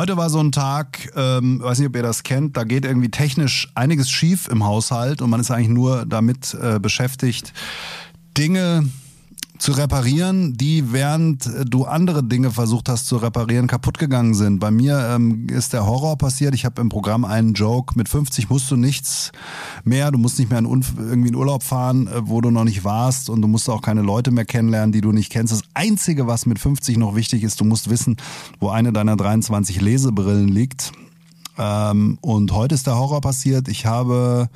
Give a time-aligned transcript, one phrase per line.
[0.00, 3.10] Heute war so ein Tag, ähm, weiß nicht, ob ihr das kennt, da geht irgendwie
[3.10, 7.52] technisch einiges schief im Haushalt und man ist eigentlich nur damit äh, beschäftigt,
[8.34, 8.88] Dinge
[9.60, 14.58] zu reparieren, die während du andere Dinge versucht hast zu reparieren, kaputt gegangen sind.
[14.58, 16.54] Bei mir ähm, ist der Horror passiert.
[16.54, 17.92] Ich habe im Programm einen Joke.
[17.96, 19.32] Mit 50 musst du nichts
[19.84, 20.10] mehr.
[20.10, 23.28] Du musst nicht mehr in irgendwie in Urlaub fahren, äh, wo du noch nicht warst
[23.28, 25.52] und du musst auch keine Leute mehr kennenlernen, die du nicht kennst.
[25.52, 28.16] Das Einzige, was mit 50 noch wichtig ist, du musst wissen,
[28.60, 30.92] wo eine deiner 23 Lesebrillen liegt.
[31.58, 33.68] Ähm, und heute ist der Horror passiert.
[33.68, 34.48] Ich habe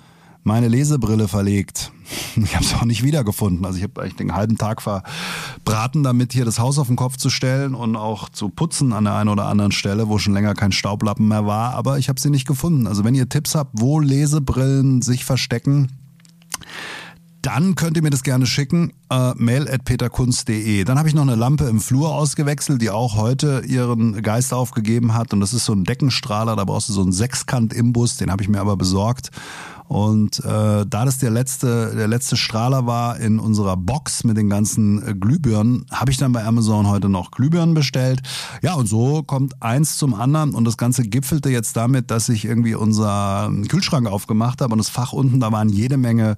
[0.45, 1.91] meine Lesebrille verlegt.
[2.37, 3.65] Ich habe es auch nicht wiedergefunden.
[3.65, 7.17] Also ich habe eigentlich den halben Tag verbraten, damit hier das Haus auf den Kopf
[7.17, 10.55] zu stellen und auch zu putzen an der einen oder anderen Stelle, wo schon länger
[10.55, 11.75] kein Staublappen mehr war.
[11.75, 12.87] Aber ich habe sie nicht gefunden.
[12.87, 15.93] Also wenn ihr Tipps habt, wo Lesebrillen sich verstecken,
[17.41, 18.93] dann könnt ihr mir das gerne schicken.
[19.15, 20.83] Äh, mail at peterkunst.de.
[20.85, 25.15] Dann habe ich noch eine Lampe im Flur ausgewechselt, die auch heute ihren Geist aufgegeben
[25.15, 25.33] hat.
[25.33, 28.49] Und das ist so ein Deckenstrahler, da brauchst du so einen Sechskant-Imbus, den habe ich
[28.49, 29.31] mir aber besorgt.
[29.87, 34.49] Und äh, da das der letzte, der letzte Strahler war in unserer Box mit den
[34.49, 38.23] ganzen äh, Glühbirnen, habe ich dann bei Amazon heute noch Glühbirnen bestellt.
[38.63, 42.47] Ja, und so kommt eins zum anderen und das Ganze gipfelte jetzt damit, dass ich
[42.47, 46.37] irgendwie unser Kühlschrank aufgemacht habe und das Fach unten, da waren jede Menge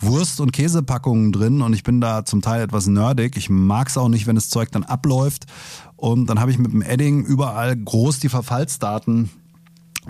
[0.00, 3.36] Wurst- und Käsepackungen drin und ich bin da zum Teil etwas nerdig.
[3.36, 5.46] Ich mag es auch nicht, wenn das Zeug dann abläuft.
[5.96, 9.30] Und dann habe ich mit dem Edding überall groß die Verfallsdaten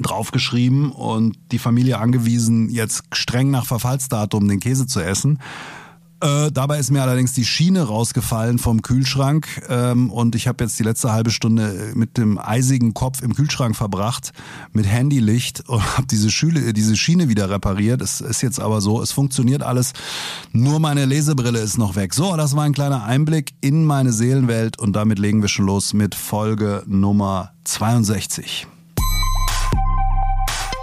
[0.01, 5.39] draufgeschrieben und die Familie angewiesen, jetzt streng nach Verfallsdatum den Käse zu essen.
[6.27, 10.77] Äh, dabei ist mir allerdings die Schiene rausgefallen vom Kühlschrank ähm, und ich habe jetzt
[10.77, 14.33] die letzte halbe Stunde mit dem eisigen Kopf im Kühlschrank verbracht
[14.73, 18.03] mit Handylicht und habe diese, Schüle, diese Schiene wieder repariert.
[18.03, 19.93] Es ist jetzt aber so, es funktioniert alles,
[20.51, 22.13] nur meine Lesebrille ist noch weg.
[22.13, 25.95] So, das war ein kleiner Einblick in meine Seelenwelt und damit legen wir schon los
[25.95, 28.67] mit Folge Nummer 62.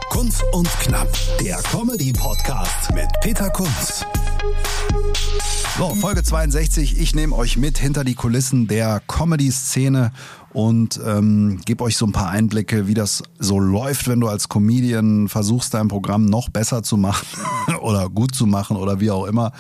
[0.10, 4.06] Kunz und Knapp, der Comedy-Podcast mit Peter Kunz.
[5.78, 7.00] So, Folge 62.
[7.00, 10.12] Ich nehme euch mit hinter die Kulissen der Comedy-Szene
[10.54, 14.50] und ähm, gebe euch so ein paar Einblicke, wie das so läuft, wenn du als
[14.50, 17.28] Comedian versuchst, dein Programm noch besser zu machen
[17.82, 19.52] oder gut zu machen oder wie auch immer.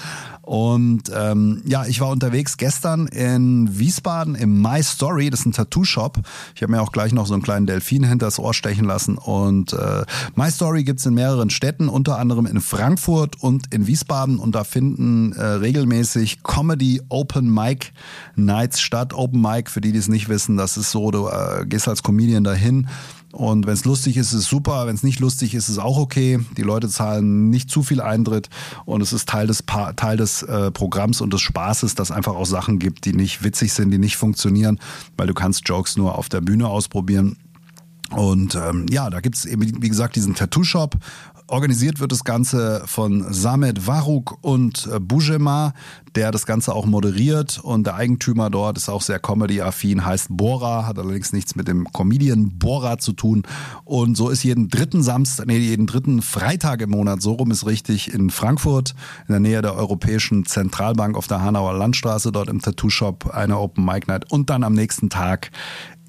[0.43, 5.51] Und ähm, ja, ich war unterwegs gestern in Wiesbaden im My Story, das ist ein
[5.53, 6.19] Tattoo-Shop.
[6.53, 9.17] Ich habe mir auch gleich noch so einen kleinen Delfin hinter das Ohr stechen lassen.
[9.17, 10.03] Und äh,
[10.35, 14.37] My Story gibt's in mehreren Städten, unter anderem in Frankfurt und in Wiesbaden.
[14.37, 17.93] Und da finden äh, regelmäßig Comedy Open Mic
[18.35, 19.13] Nights statt.
[19.13, 22.03] Open Mic, für die, die es nicht wissen, das ist so, du äh, gehst als
[22.03, 22.87] Comedian dahin
[23.33, 24.85] und wenn es lustig ist, ist es super.
[24.85, 26.39] Wenn es nicht lustig ist, ist es auch okay.
[26.55, 28.47] Die Leute zahlen nicht zu viel Eintritt
[28.85, 32.35] und es ist Teil des, pa Teil des äh, Programms und des Spaßes, dass einfach
[32.35, 34.79] auch Sachen gibt, die nicht witzig sind, die nicht funktionieren,
[35.17, 37.37] weil du kannst Jokes nur auf der Bühne ausprobieren.
[38.15, 40.97] Und ähm, ja, da gibt's eben, wie gesagt, diesen Tattoo-Shop
[41.47, 45.73] Organisiert wird das Ganze von Samet Varuk und äh, Bujema,
[46.15, 47.59] der das Ganze auch moderiert.
[47.61, 51.91] Und der Eigentümer dort ist auch sehr comedy-affin, heißt Bora, hat allerdings nichts mit dem
[51.91, 53.43] Comedian Bora zu tun.
[53.83, 57.65] Und so ist jeden dritten Samstag, nee, jeden dritten Freitag im Monat, so rum ist
[57.65, 58.95] richtig, in Frankfurt,
[59.27, 63.83] in der Nähe der Europäischen Zentralbank auf der Hanauer Landstraße, dort im Tattoo-Shop, eine Open
[63.83, 64.31] Mic Night.
[64.31, 65.51] Und dann am nächsten Tag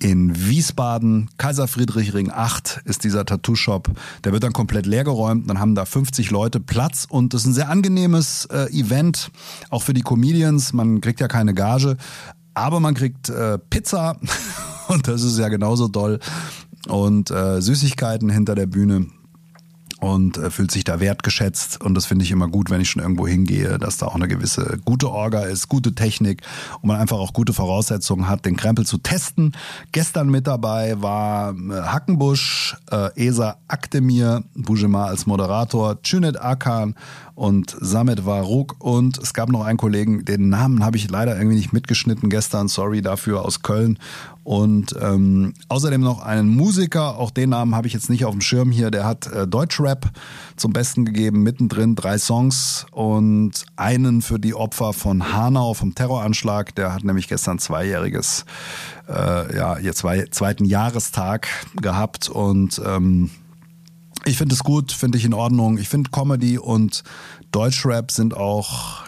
[0.05, 3.89] in Wiesbaden, Kaiser Friedrich Ring 8 ist dieser Tattoo-Shop.
[4.23, 5.49] Der wird dann komplett leergeräumt.
[5.49, 9.31] Dann haben da 50 Leute Platz und das ist ein sehr angenehmes äh, Event,
[9.71, 10.75] auch für die Comedians.
[10.75, 11.97] Man kriegt ja keine Gage,
[12.53, 14.19] aber man kriegt äh, Pizza
[14.89, 16.21] und das ist ja genauso toll
[16.87, 19.07] und äh, Süßigkeiten hinter der Bühne
[20.05, 21.81] und äh, fühlt sich da wertgeschätzt.
[21.81, 24.29] Und das finde ich immer gut, wenn ich schon irgendwo hingehe, dass da auch eine
[24.29, 26.43] gewisse gute Orga ist, gute Technik
[26.83, 29.53] und man einfach auch gute Voraussetzungen hat, den Krempel zu testen.
[29.93, 36.95] Gestern mit dabei war äh, Hackenbusch, äh, Esa Akdemir, Bujema als Moderator, Cünet Akan
[37.35, 41.57] und Samet Waruk und es gab noch einen Kollegen, den Namen habe ich leider irgendwie
[41.57, 43.99] nicht mitgeschnitten gestern, sorry dafür, aus Köln
[44.45, 48.43] und ähm, außerdem noch einen Musiker, auch den Namen habe ich jetzt nicht auf dem
[48.43, 50.11] Schirm hier, der hat äh, Deutschrap
[50.57, 56.75] zum Besten gegeben, mittendrin drei Songs und einen für die Opfer von Hanau vom Terroranschlag,
[56.75, 58.45] der hat nämlich gestern zweijähriges,
[59.09, 61.49] äh, ja, ihr zwei, zweiten Jahrestag
[61.81, 63.31] gehabt und ähm,
[64.27, 65.77] ich finde es gut, finde ich in Ordnung.
[65.77, 67.03] Ich finde Comedy und
[67.53, 69.04] Deutschrap sind auch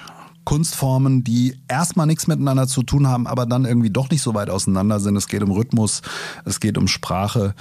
[0.46, 4.48] Kunstformen, die erstmal nichts miteinander zu tun haben, aber dann irgendwie doch nicht so weit
[4.48, 5.16] auseinander sind.
[5.16, 6.00] Es geht um Rhythmus,
[6.46, 7.54] es geht um Sprache.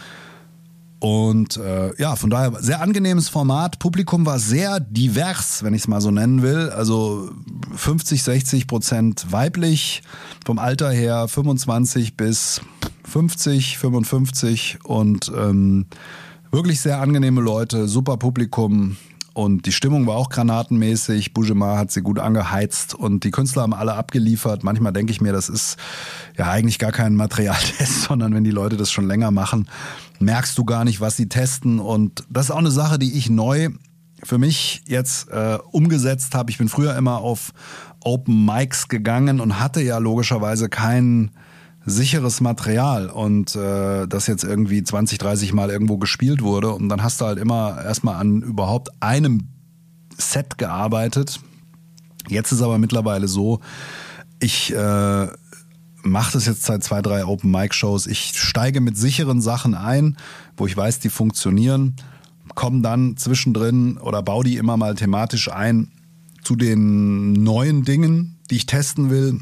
[0.99, 3.79] Und äh, ja, von daher sehr angenehmes Format.
[3.79, 6.69] Publikum war sehr divers, wenn ich es mal so nennen will.
[6.69, 7.31] Also
[7.75, 10.03] 50, 60 Prozent weiblich,
[10.45, 12.61] vom Alter her 25 bis
[13.03, 15.87] 50, 55 und ähm,
[16.51, 18.95] wirklich sehr angenehme Leute, super Publikum.
[19.35, 21.33] Und die Stimmung war auch granatenmäßig.
[21.33, 24.63] Bujema hat sie gut angeheizt und die Künstler haben alle abgeliefert.
[24.63, 25.75] Manchmal denke ich mir, das ist
[26.37, 29.67] ja eigentlich gar kein Materialtest, sondern wenn die Leute das schon länger machen,
[30.19, 31.81] merkst du gar nicht, was sie testen.
[31.81, 33.71] Und das ist auch eine Sache, die ich neu
[34.23, 36.49] für mich jetzt äh, umgesetzt habe.
[36.49, 37.51] Ich bin früher immer auf
[38.05, 41.31] Open Mics gegangen und hatte ja logischerweise keinen
[41.85, 47.03] sicheres Material und äh, das jetzt irgendwie 20, 30 Mal irgendwo gespielt wurde und dann
[47.03, 49.49] hast du halt immer erstmal an überhaupt einem
[50.17, 51.39] Set gearbeitet.
[52.27, 53.59] Jetzt ist aber mittlerweile so,
[54.39, 55.27] ich äh,
[56.01, 58.07] mache das jetzt seit zwei, drei Open Mic Shows.
[58.07, 60.17] Ich steige mit sicheren Sachen ein,
[60.57, 61.95] wo ich weiß, die funktionieren,
[62.55, 65.91] komme dann zwischendrin oder baue die immer mal thematisch ein
[66.43, 69.39] zu den neuen Dingen, die ich testen will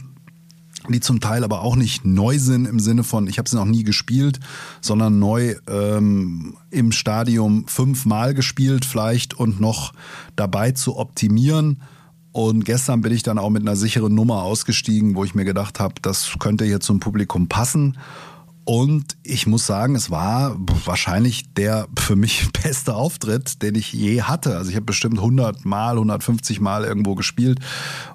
[0.89, 3.65] die zum Teil aber auch nicht neu sind im Sinne von, ich habe sie noch
[3.65, 4.39] nie gespielt,
[4.81, 9.93] sondern neu ähm, im Stadium fünfmal gespielt vielleicht und noch
[10.35, 11.81] dabei zu optimieren.
[12.31, 15.79] Und gestern bin ich dann auch mit einer sicheren Nummer ausgestiegen, wo ich mir gedacht
[15.79, 17.97] habe, das könnte jetzt zum Publikum passen.
[18.65, 20.55] Und ich muss sagen, es war
[20.85, 24.55] wahrscheinlich der für mich beste Auftritt, den ich je hatte.
[24.55, 27.59] Also ich habe bestimmt 100 Mal, 150 Mal irgendwo gespielt.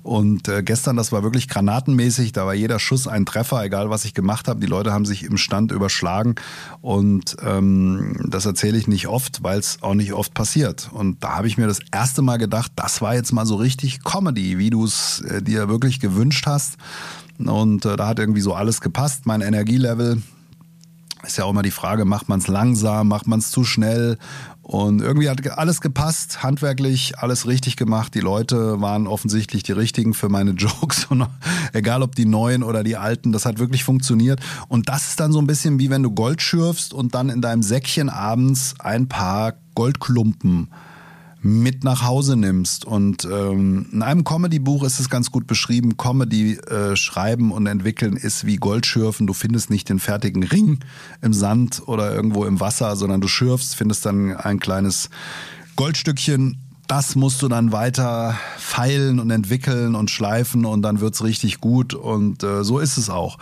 [0.03, 2.33] Und äh, gestern, das war wirklich granatenmäßig.
[2.33, 4.61] Da war jeder Schuss ein Treffer, egal was ich gemacht habe.
[4.61, 6.37] Die Leute haben sich im Stand überschlagen.
[6.81, 10.89] Und ähm, das erzähle ich nicht oft, weil es auch nicht oft passiert.
[10.93, 14.03] Und da habe ich mir das erste Mal gedacht, das war jetzt mal so richtig
[14.03, 16.79] Comedy, wie du es äh, dir wirklich gewünscht hast.
[17.39, 19.27] Und äh, da hat irgendwie so alles gepasst.
[19.27, 20.23] Mein Energielevel
[21.23, 24.19] ist ja auch immer die Frage, macht man es langsam, macht man es zu schnell?
[24.62, 28.15] Und irgendwie hat alles gepasst, handwerklich alles richtig gemacht.
[28.15, 31.06] Die Leute waren offensichtlich die richtigen für meine Jokes.
[31.06, 31.26] Und
[31.73, 34.41] egal ob die neuen oder die alten, das hat wirklich funktioniert.
[34.69, 37.41] Und das ist dann so ein bisschen wie wenn du Gold schürfst und dann in
[37.41, 40.69] deinem Säckchen abends ein paar Goldklumpen
[41.40, 42.85] mit nach Hause nimmst.
[42.85, 48.17] Und ähm, in einem Comedy-Buch ist es ganz gut beschrieben, Comedy äh, schreiben und entwickeln
[48.17, 49.26] ist wie Goldschürfen.
[49.26, 50.81] Du findest nicht den fertigen Ring
[51.23, 55.11] im Sand oder irgendwo im Wasser, sondern du schürfst, findest dann ein kleines
[55.76, 56.58] Goldstückchen
[56.88, 61.93] das musst du dann weiter feilen und entwickeln und schleifen und dann wird's richtig gut
[61.93, 63.37] und äh, so ist es auch.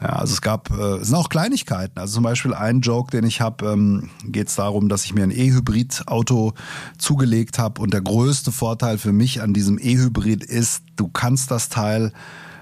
[0.00, 1.98] Ja, also es gab, äh, es sind auch Kleinigkeiten.
[1.98, 5.22] Also zum Beispiel ein Joke, den ich habe, ähm, geht es darum, dass ich mir
[5.22, 6.52] ein E-Hybrid-Auto
[6.98, 11.70] zugelegt habe und der größte Vorteil für mich an diesem E-Hybrid ist, du kannst das
[11.70, 12.12] Teil,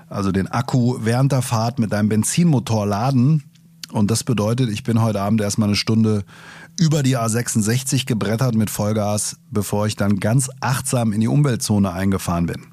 [0.09, 3.43] also den Akku während der Fahrt mit deinem Benzinmotor laden
[3.95, 6.25] und das bedeutet, ich bin heute Abend erstmal eine Stunde
[6.81, 12.47] über die A66 gebrettert mit Vollgas, bevor ich dann ganz achtsam in die Umweltzone eingefahren
[12.47, 12.67] bin.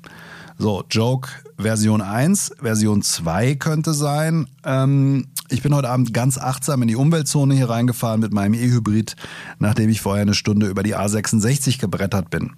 [0.62, 1.28] So, Joke
[1.58, 4.46] Version 1, Version 2 könnte sein.
[4.64, 9.16] Ähm, ich bin heute Abend ganz achtsam in die Umweltzone hier reingefahren mit meinem E-Hybrid,
[9.58, 12.52] nachdem ich vorher eine Stunde über die A66 gebrettert bin.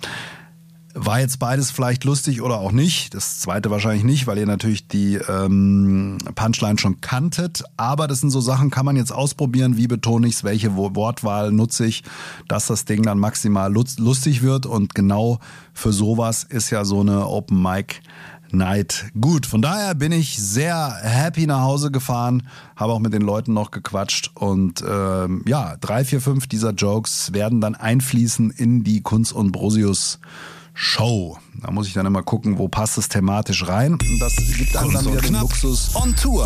[0.95, 3.16] War jetzt beides vielleicht lustig oder auch nicht.
[3.16, 7.63] Das zweite wahrscheinlich nicht, weil ihr natürlich die ähm, Punchline schon kanntet.
[7.78, 9.75] Aber das sind so Sachen, kann man jetzt ausprobieren.
[9.75, 10.44] Wie betone ich es?
[10.44, 12.04] Welche Wortwahl nutze ich,
[12.48, 14.68] dass das Ding dann maximal lustig wird?
[14.68, 15.40] Und genau
[15.74, 18.01] für sowas ist ja so eine Open Mic
[18.54, 19.46] Night gut.
[19.46, 23.72] Von daher bin ich sehr happy nach Hause gefahren, habe auch mit den Leuten noch
[23.72, 29.34] gequatscht und ähm, ja, drei, vier, fünf dieser Jokes werden dann einfließen in die Kunst
[29.34, 30.20] und Brosius
[30.74, 31.38] Show.
[31.62, 33.94] Da muss ich dann immer gucken, wo passt es thematisch rein.
[33.94, 35.92] Und das gibt einem dann wieder den Luxus,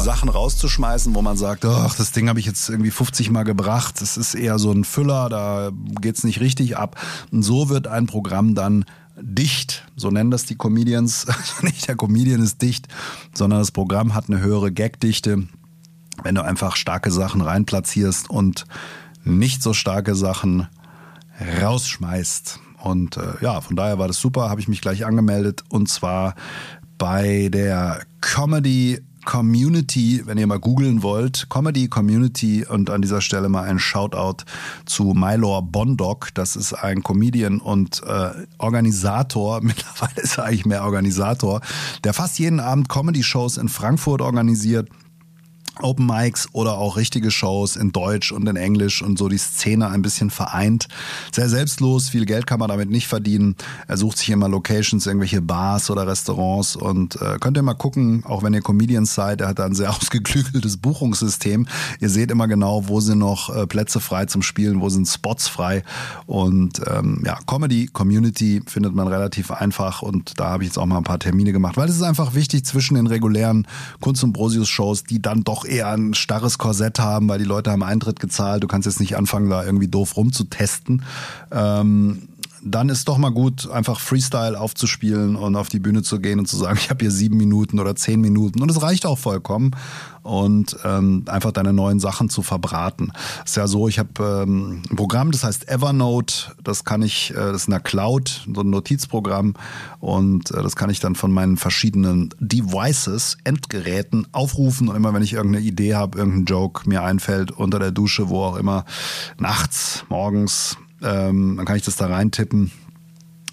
[0.03, 4.01] Sachen rauszuschmeißen, wo man sagt, ach, das Ding habe ich jetzt irgendwie 50 Mal gebracht.
[4.01, 6.99] Das ist eher so ein Füller, da geht's nicht richtig ab.
[7.31, 8.85] Und so wird ein Programm dann
[9.19, 11.25] dicht, so nennen das die Comedians.
[11.61, 12.87] nicht der Comedian ist dicht,
[13.33, 15.47] sondern das Programm hat eine höhere Gagdichte.
[16.23, 18.65] Wenn du einfach starke Sachen reinplatzierst und
[19.23, 20.67] nicht so starke Sachen
[21.61, 22.59] rausschmeißt.
[22.81, 26.35] Und äh, ja, von daher war das super, habe ich mich gleich angemeldet und zwar
[26.97, 33.49] bei der Comedy Community, wenn ihr mal googeln wollt, Comedy Community und an dieser Stelle
[33.49, 34.45] mal ein Shoutout
[34.85, 36.29] zu Mylor Bondoc.
[36.33, 41.59] Das ist ein Comedian und äh, Organisator, mittlerweile ist er eigentlich mehr Organisator,
[42.05, 44.89] der fast jeden Abend Comedy-Shows in Frankfurt organisiert
[45.81, 49.89] Open Mics oder auch richtige Shows in Deutsch und in Englisch und so die Szene
[49.89, 50.87] ein bisschen vereint.
[51.31, 53.55] Sehr selbstlos, viel Geld kann man damit nicht verdienen.
[53.87, 58.23] Er sucht sich immer Locations, irgendwelche Bars oder Restaurants und äh, könnt ihr mal gucken,
[58.25, 61.67] auch wenn ihr Comedians seid, er hat da ein sehr ausgeklügeltes Buchungssystem.
[61.99, 65.47] Ihr seht immer genau, wo sind noch äh, Plätze frei zum Spielen, wo sind Spots
[65.47, 65.83] frei
[66.25, 70.85] und ähm, ja, Comedy, Community findet man relativ einfach und da habe ich jetzt auch
[70.85, 73.67] mal ein paar Termine gemacht, weil es ist einfach wichtig zwischen den regulären
[74.01, 77.83] Kunst- und Brosius-Shows, die dann doch eher ein starres Korsett haben, weil die Leute haben
[77.83, 78.63] Eintritt gezahlt.
[78.63, 81.03] Du kannst jetzt nicht anfangen, da irgendwie doof rumzutesten.
[81.51, 82.29] Ähm,
[82.71, 86.47] dann ist doch mal gut, einfach Freestyle aufzuspielen und auf die Bühne zu gehen und
[86.47, 88.61] zu sagen, ich habe hier sieben Minuten oder zehn Minuten.
[88.61, 89.71] Und es reicht auch vollkommen.
[90.23, 93.13] Und ähm, einfach deine neuen Sachen zu verbraten.
[93.45, 96.53] Ist ja so, ich habe ähm, ein Programm, das heißt Evernote.
[96.61, 99.53] Das kann ich, äh, das ist in der Cloud, so ein Notizprogramm.
[100.01, 104.89] Und äh, das kann ich dann von meinen verschiedenen Devices, Endgeräten aufrufen.
[104.89, 108.43] Und immer wenn ich irgendeine Idee habe, irgendein Joke mir einfällt, unter der Dusche, wo
[108.43, 108.83] auch immer,
[109.37, 112.71] nachts, morgens, ähm, dann kann ich das da reintippen.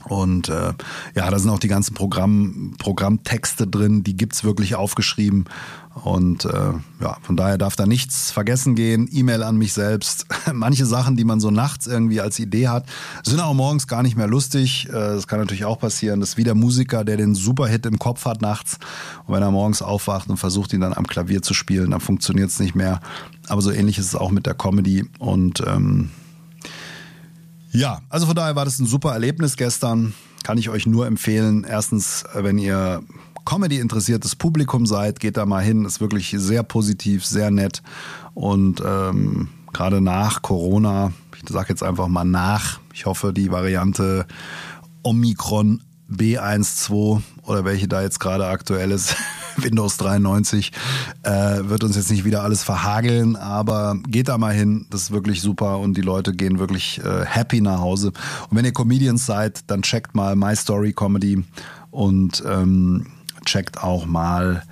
[0.04, 0.74] Und äh,
[1.14, 5.46] ja, da sind auch die ganzen Programm, Programmtexte drin, die gibt's wirklich aufgeschrieben.
[6.02, 9.08] Und äh, ja, von daher darf da nichts vergessen gehen.
[9.10, 10.26] E-Mail an mich selbst.
[10.52, 12.84] Manche Sachen, die man so nachts irgendwie als Idee hat,
[13.22, 14.88] sind auch morgens gar nicht mehr lustig.
[14.88, 16.20] Äh, das kann natürlich auch passieren.
[16.20, 18.78] Das ist wie der Musiker, der den Superhit im Kopf hat nachts.
[19.26, 22.58] Und wenn er morgens aufwacht und versucht, ihn dann am Klavier zu spielen, dann funktioniert's
[22.58, 23.00] nicht mehr.
[23.48, 25.06] Aber so ähnlich ist es auch mit der Comedy.
[25.18, 26.10] Und ähm,
[27.74, 30.14] ja, also von daher war das ein super Erlebnis gestern.
[30.44, 31.64] Kann ich euch nur empfehlen.
[31.68, 33.02] Erstens, wenn ihr
[33.44, 35.84] Comedy interessiertes Publikum seid, geht da mal hin.
[35.84, 37.82] Ist wirklich sehr positiv, sehr nett.
[38.34, 44.26] Und ähm, gerade nach Corona, ich sage jetzt einfach mal nach, ich hoffe, die Variante
[45.02, 49.16] Omikron B12 oder welche da jetzt gerade aktuell ist,
[49.62, 50.72] Windows 93,
[51.22, 51.30] äh,
[51.62, 55.40] wird uns jetzt nicht wieder alles verhageln, aber geht da mal hin, das ist wirklich
[55.40, 58.08] super und die Leute gehen wirklich äh, happy nach Hause.
[58.48, 61.44] Und wenn ihr Comedians seid, dann checkt mal My Story Comedy
[61.90, 63.06] und ähm,
[63.44, 64.62] checkt auch mal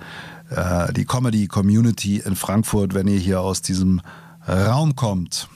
[0.49, 4.01] äh, die Comedy Community in Frankfurt, wenn ihr hier aus diesem
[4.47, 5.47] Raum kommt.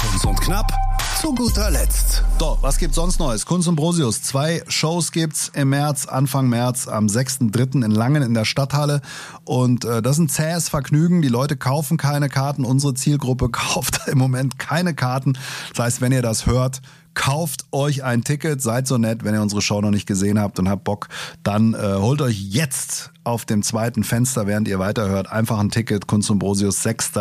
[0.00, 0.85] Kurz und knapp
[1.16, 2.22] zu guter Letzt.
[2.38, 3.46] So, was gibt's sonst Neues?
[3.46, 4.22] Kunst und Brosius.
[4.22, 7.84] Zwei Shows gibt's im März, Anfang März, am 6.3.
[7.84, 9.00] in Langen in der Stadthalle.
[9.44, 11.22] Und äh, das ist ein zähes Vergnügen.
[11.22, 12.64] Die Leute kaufen keine Karten.
[12.64, 15.38] Unsere Zielgruppe kauft im Moment keine Karten.
[15.74, 16.82] Das heißt, wenn ihr das hört,
[17.16, 20.60] kauft euch ein Ticket, seid so nett, wenn ihr unsere Show noch nicht gesehen habt
[20.60, 21.08] und habt Bock,
[21.42, 26.06] dann äh, holt euch jetzt auf dem zweiten Fenster, während ihr weiterhört, einfach ein Ticket.
[26.06, 27.12] Kunst und Brosius 6.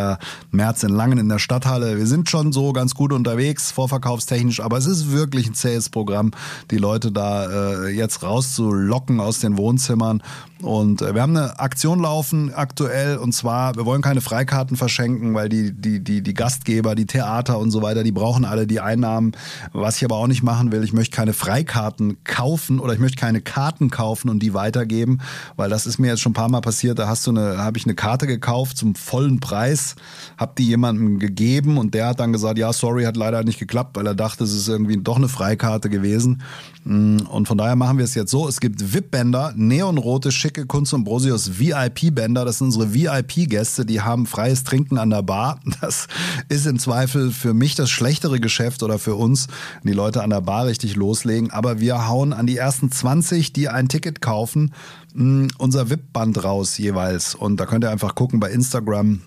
[0.51, 1.97] März in Langen in der Stadthalle.
[1.97, 6.31] Wir sind schon so ganz gut unterwegs, vorverkaufstechnisch, aber es ist wirklich ein zähes Programm,
[6.69, 10.21] die Leute da äh, jetzt rauszulocken aus den Wohnzimmern.
[10.61, 15.33] Und äh, wir haben eine Aktion laufen aktuell und zwar, wir wollen keine Freikarten verschenken,
[15.33, 18.79] weil die, die, die, die Gastgeber, die Theater und so weiter, die brauchen alle die
[18.79, 19.33] Einnahmen.
[19.73, 23.19] Was ich aber auch nicht machen will, ich möchte keine Freikarten kaufen oder ich möchte
[23.19, 25.19] keine Karten kaufen und die weitergeben,
[25.57, 27.77] weil das ist mir jetzt schon ein paar Mal passiert, da hast du eine, habe
[27.77, 29.95] ich eine Karte gekauft zum vollen Preis,
[30.37, 33.97] hab die jemandem gegeben und der hat dann gesagt, ja, sorry, hat leider nicht geklappt,
[33.97, 36.41] weil er dachte, es ist irgendwie doch eine Freikarte gewesen.
[36.85, 40.93] Mm, und von daher machen wir es jetzt so, es gibt VIP-Bänder, neonrote, schicke Kunst
[40.93, 45.59] und Brosius VIP-Bänder, das sind unsere VIP-Gäste, die haben freies Trinken an der Bar.
[45.81, 46.07] Das
[46.49, 49.47] ist im Zweifel für mich das schlechtere Geschäft oder für uns,
[49.83, 51.49] die Leute an der Bar richtig loslegen.
[51.49, 54.73] Aber wir hauen an die ersten 20, die ein Ticket kaufen,
[55.15, 57.33] mm, unser VIP-Band raus jeweils.
[57.33, 59.21] Und da könnt ihr einfach gucken bei Instagram.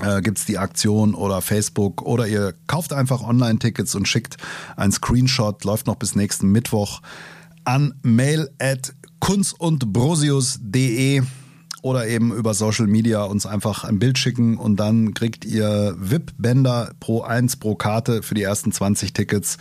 [0.00, 4.36] Äh, gibt's die Aktion oder Facebook oder ihr kauft einfach Online-Tickets und schickt
[4.76, 7.00] ein Screenshot, läuft noch bis nächsten Mittwoch
[7.68, 11.22] an mail at kunstundbrosius.de
[11.82, 16.92] oder eben über Social Media uns einfach ein Bild schicken und dann kriegt ihr VIP-Bänder
[17.00, 19.58] pro eins pro Karte für die ersten 20 Tickets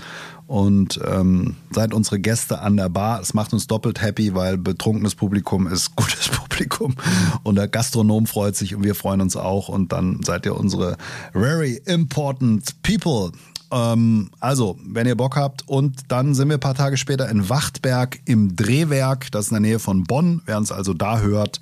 [0.48, 3.22] und ähm, seid unsere Gäste an der Bar.
[3.22, 6.96] Es macht uns doppelt happy, weil betrunkenes Publikum ist gutes Publikum
[7.44, 10.98] und der Gastronom freut sich und wir freuen uns auch und dann seid ihr unsere
[11.34, 13.32] very important people.
[13.71, 17.50] Ähm, also, wenn ihr Bock habt und dann sind wir ein paar Tage später in
[17.50, 20.41] Wachtberg im Drehwerk, das ist in der Nähe von Bonn.
[20.45, 21.59] Wer uns also da hört,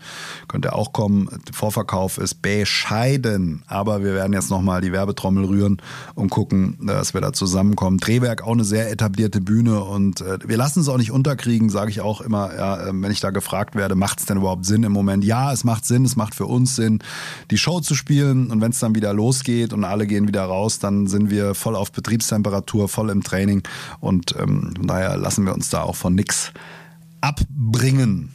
[0.48, 1.30] könnt ihr auch kommen.
[1.48, 5.82] Der Vorverkauf ist bescheiden, aber wir werden jetzt nochmal die Werbetrommel rühren
[6.14, 7.98] und gucken, dass wir da zusammenkommen.
[7.98, 11.90] Drehwerk auch eine sehr etablierte Bühne und äh, wir lassen es auch nicht unterkriegen, sage
[11.90, 14.84] ich auch immer, ja, äh, wenn ich da gefragt werde, macht es denn überhaupt Sinn
[14.84, 15.24] im Moment?
[15.24, 17.00] Ja, es macht Sinn, es macht für uns Sinn,
[17.52, 20.80] die Show zu spielen und wenn es dann wieder losgeht und alle gehen wieder raus,
[20.80, 23.64] dann sind wir voll auf Betriebstemperatur, voll im Training
[24.00, 26.52] und ähm, daher lassen wir uns da auch von nix
[27.22, 28.32] abbringen.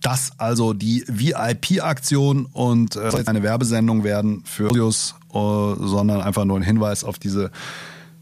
[0.00, 6.56] Das also die VIP-Aktion und äh, eine Werbesendung werden für Audios, äh, sondern einfach nur
[6.56, 7.50] ein Hinweis auf diese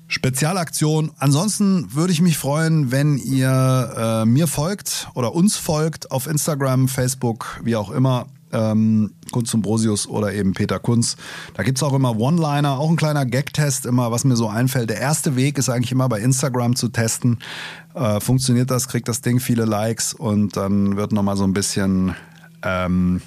[0.08, 1.10] Spezialaktion.
[1.18, 6.88] Ansonsten würde ich mich freuen, wenn ihr äh, mir folgt oder uns folgt auf Instagram,
[6.88, 11.16] Facebook, wie auch immer ähm, Kunz zum Brosius oder eben Peter Kunz.
[11.54, 14.90] Da gibt's auch immer One-Liner, auch ein kleiner Gag-Test, immer was mir so einfällt.
[14.90, 17.38] Der erste Weg ist eigentlich immer bei Instagram zu testen.
[17.94, 22.14] Äh, funktioniert das, kriegt das Ding viele Likes und dann wird nochmal so ein bisschen
[22.62, 23.20] ähm,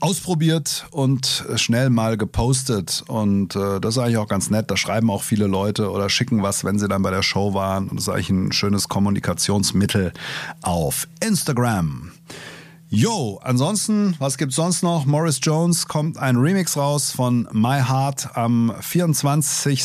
[0.00, 3.04] ausprobiert und schnell mal gepostet.
[3.08, 4.70] Und äh, das ist eigentlich auch ganz nett.
[4.70, 7.88] Da schreiben auch viele Leute oder schicken was, wenn sie dann bei der Show waren.
[7.88, 10.12] Und das ist eigentlich ein schönes Kommunikationsmittel
[10.62, 12.12] auf Instagram.
[12.90, 15.04] Jo, ansonsten, was gibt's sonst noch?
[15.04, 19.84] Morris Jones kommt ein Remix raus von My Heart am 24.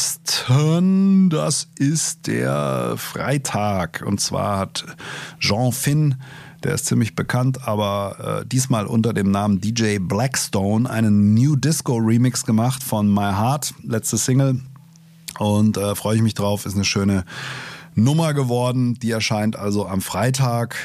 [1.27, 4.03] Das ist der Freitag.
[4.05, 4.85] Und zwar hat
[5.37, 6.15] Jean Finn,
[6.63, 11.97] der ist ziemlich bekannt, aber äh, diesmal unter dem Namen DJ Blackstone, einen New Disco
[11.97, 14.61] Remix gemacht von My Heart, letzte Single.
[15.39, 17.25] Und äh, freue ich mich drauf, ist eine schöne
[17.95, 18.97] Nummer geworden.
[19.01, 20.77] Die erscheint also am Freitag.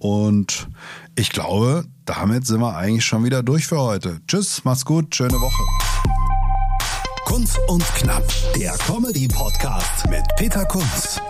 [0.00, 0.68] Und
[1.14, 4.20] ich glaube, damit sind wir eigentlich schon wieder durch für heute.
[4.26, 5.62] Tschüss, mach's gut, schöne Woche.
[7.26, 8.24] Kunz und Knapp,
[8.56, 11.20] der Comedy-Podcast mit Peter Kunz.